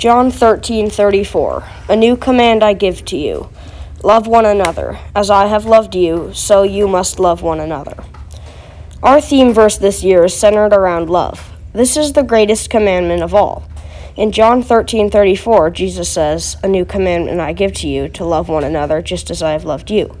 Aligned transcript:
John 0.00 0.30
13:34 0.30 1.62
A 1.90 1.94
new 1.94 2.16
command 2.16 2.64
I 2.64 2.72
give 2.72 3.04
to 3.04 3.18
you 3.18 3.50
love 4.02 4.26
one 4.26 4.46
another 4.46 4.98
as 5.14 5.28
I 5.28 5.48
have 5.48 5.66
loved 5.66 5.94
you 5.94 6.30
so 6.32 6.62
you 6.62 6.88
must 6.88 7.20
love 7.20 7.42
one 7.42 7.60
another. 7.60 7.96
Our 9.02 9.20
theme 9.20 9.52
verse 9.52 9.76
this 9.76 10.02
year 10.02 10.24
is 10.24 10.32
centered 10.32 10.72
around 10.72 11.10
love. 11.10 11.52
This 11.74 11.98
is 11.98 12.14
the 12.14 12.22
greatest 12.22 12.70
commandment 12.70 13.22
of 13.22 13.34
all. 13.34 13.64
In 14.16 14.32
John 14.32 14.62
13:34 14.62 15.68
Jesus 15.68 16.08
says, 16.08 16.56
"A 16.62 16.66
new 16.66 16.86
commandment 16.86 17.38
I 17.38 17.52
give 17.52 17.74
to 17.74 17.86
you 17.86 18.08
to 18.08 18.24
love 18.24 18.48
one 18.48 18.64
another 18.64 19.02
just 19.02 19.30
as 19.30 19.42
I 19.42 19.52
have 19.52 19.66
loved 19.66 19.90
you." 19.90 20.16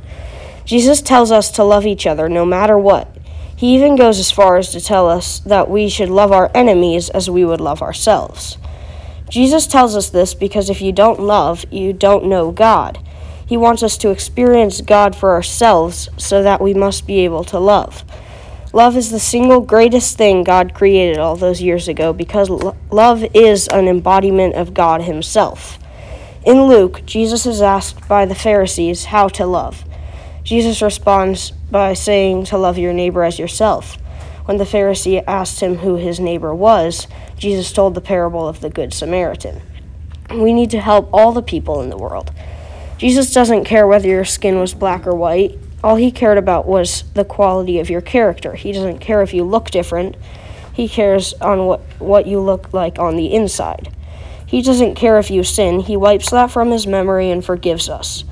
Jesus 0.66 1.00
tells 1.00 1.32
us 1.32 1.50
to 1.52 1.64
love 1.64 1.86
each 1.86 2.06
other 2.06 2.28
no 2.28 2.44
matter 2.44 2.76
what. 2.76 3.08
He 3.56 3.74
even 3.76 3.96
goes 3.96 4.18
as 4.18 4.30
far 4.30 4.58
as 4.58 4.68
to 4.72 4.80
tell 4.82 5.08
us 5.08 5.40
that 5.46 5.70
we 5.70 5.88
should 5.88 6.10
love 6.10 6.32
our 6.32 6.50
enemies 6.54 7.08
as 7.08 7.30
we 7.30 7.46
would 7.46 7.62
love 7.62 7.80
ourselves. 7.80 8.58
Jesus 9.30 9.68
tells 9.68 9.96
us 9.96 10.10
this 10.10 10.34
because 10.34 10.68
if 10.68 10.82
you 10.82 10.92
don't 10.92 11.20
love, 11.20 11.64
you 11.70 11.92
don't 11.92 12.26
know 12.26 12.50
God. 12.50 12.98
He 13.46 13.56
wants 13.56 13.82
us 13.82 13.96
to 13.98 14.10
experience 14.10 14.80
God 14.80 15.14
for 15.14 15.30
ourselves 15.30 16.08
so 16.16 16.42
that 16.42 16.60
we 16.60 16.74
must 16.74 17.06
be 17.06 17.20
able 17.20 17.44
to 17.44 17.58
love. 17.58 18.04
Love 18.72 18.96
is 18.96 19.10
the 19.10 19.18
single 19.18 19.60
greatest 19.60 20.16
thing 20.16 20.44
God 20.44 20.74
created 20.74 21.18
all 21.18 21.34
those 21.36 21.60
years 21.60 21.88
ago 21.88 22.12
because 22.12 22.50
lo- 22.50 22.76
love 22.90 23.24
is 23.34 23.66
an 23.68 23.88
embodiment 23.88 24.54
of 24.54 24.74
God 24.74 25.02
Himself. 25.02 25.78
In 26.44 26.62
Luke, 26.62 27.04
Jesus 27.04 27.46
is 27.46 27.60
asked 27.60 28.06
by 28.08 28.26
the 28.26 28.34
Pharisees 28.34 29.06
how 29.06 29.28
to 29.28 29.46
love. 29.46 29.84
Jesus 30.42 30.82
responds 30.82 31.50
by 31.70 31.94
saying 31.94 32.44
to 32.46 32.58
love 32.58 32.78
your 32.78 32.92
neighbor 32.92 33.24
as 33.24 33.38
yourself. 33.38 33.98
When 34.50 34.58
the 34.58 34.64
Pharisee 34.64 35.22
asked 35.28 35.60
him 35.60 35.76
who 35.76 35.94
his 35.94 36.18
neighbor 36.18 36.52
was, 36.52 37.06
Jesus 37.38 37.70
told 37.70 37.94
the 37.94 38.00
parable 38.00 38.48
of 38.48 38.60
the 38.60 38.68
Good 38.68 38.92
Samaritan. 38.92 39.62
We 40.28 40.52
need 40.52 40.72
to 40.72 40.80
help 40.80 41.08
all 41.12 41.30
the 41.30 41.40
people 41.40 41.80
in 41.82 41.88
the 41.88 41.96
world. 41.96 42.32
Jesus 42.98 43.32
doesn't 43.32 43.62
care 43.62 43.86
whether 43.86 44.08
your 44.08 44.24
skin 44.24 44.58
was 44.58 44.74
black 44.74 45.06
or 45.06 45.14
white. 45.14 45.56
All 45.84 45.94
he 45.94 46.10
cared 46.10 46.36
about 46.36 46.66
was 46.66 47.04
the 47.14 47.24
quality 47.24 47.78
of 47.78 47.88
your 47.88 48.00
character. 48.00 48.54
He 48.54 48.72
doesn't 48.72 48.98
care 48.98 49.22
if 49.22 49.32
you 49.32 49.44
look 49.44 49.70
different. 49.70 50.16
He 50.72 50.88
cares 50.88 51.32
on 51.34 51.66
what, 51.66 51.82
what 52.00 52.26
you 52.26 52.40
look 52.40 52.72
like 52.72 52.98
on 52.98 53.14
the 53.14 53.32
inside. 53.32 53.94
He 54.44 54.62
doesn't 54.62 54.96
care 54.96 55.20
if 55.20 55.30
you 55.30 55.44
sin. 55.44 55.78
He 55.78 55.96
wipes 55.96 56.30
that 56.30 56.50
from 56.50 56.72
his 56.72 56.88
memory 56.88 57.30
and 57.30 57.44
forgives 57.44 57.88
us. 57.88 58.24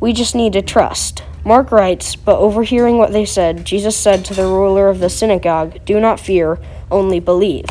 We 0.00 0.12
just 0.12 0.34
need 0.34 0.52
to 0.54 0.62
trust. 0.62 1.22
Mark 1.44 1.70
writes, 1.70 2.16
But 2.16 2.38
overhearing 2.38 2.98
what 2.98 3.12
they 3.12 3.24
said, 3.24 3.64
Jesus 3.64 3.96
said 3.96 4.24
to 4.24 4.34
the 4.34 4.46
ruler 4.46 4.88
of 4.88 4.98
the 4.98 5.08
synagogue, 5.08 5.84
Do 5.84 6.00
not 6.00 6.20
fear, 6.20 6.58
only 6.90 7.20
believe. 7.20 7.66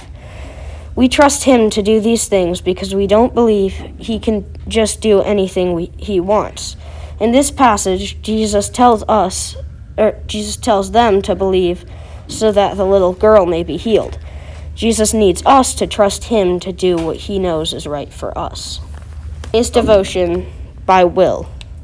We 0.95 1.09
trust 1.09 1.43
him 1.43 1.69
to 1.71 1.81
do 1.81 1.99
these 1.99 2.27
things 2.27 2.61
because 2.61 2.95
we 2.95 3.05
don't 3.05 3.33
believe 3.33 3.73
he 3.97 4.17
can 4.17 4.45
just 4.67 5.01
do 5.01 5.21
anything 5.21 5.73
we, 5.73 5.91
he 5.97 6.21
wants. 6.21 6.77
In 7.19 7.31
this 7.31 7.51
passage, 7.51 8.21
Jesus 8.21 8.69
tells 8.69 9.03
us, 9.03 9.57
or 9.97 10.17
Jesus 10.25 10.55
tells 10.55 10.91
them 10.91 11.21
to 11.23 11.35
believe 11.35 11.85
so 12.27 12.51
that 12.51 12.77
the 12.77 12.85
little 12.85 13.13
girl 13.13 13.45
may 13.45 13.63
be 13.63 13.77
healed. 13.77 14.17
Jesus 14.73 15.13
needs 15.13 15.45
us 15.45 15.73
to 15.75 15.87
trust 15.87 16.25
him 16.25 16.59
to 16.61 16.71
do 16.71 16.97
what 16.97 17.17
he 17.17 17.39
knows 17.39 17.73
is 17.73 17.87
right 17.87 18.11
for 18.11 18.37
us. 18.37 18.79
Today's 19.43 19.69
devotion 19.69 20.51
by 20.85 21.03
Will. 21.05 21.49